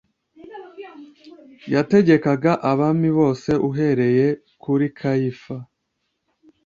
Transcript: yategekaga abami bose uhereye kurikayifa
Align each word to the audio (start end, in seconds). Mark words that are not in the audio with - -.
yategekaga 1.73 2.51
abami 2.71 3.09
bose 3.17 3.51
uhereye 3.69 4.27
kurikayifa 4.61 5.55